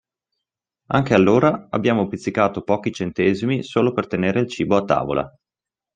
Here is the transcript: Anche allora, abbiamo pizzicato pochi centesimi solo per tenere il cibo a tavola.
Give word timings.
Anche 0.87 1.13
allora, 1.13 1.67
abbiamo 1.69 2.07
pizzicato 2.07 2.63
pochi 2.63 2.91
centesimi 2.91 3.61
solo 3.61 3.93
per 3.93 4.07
tenere 4.07 4.39
il 4.39 4.49
cibo 4.49 4.75
a 4.75 4.83
tavola. 4.83 5.31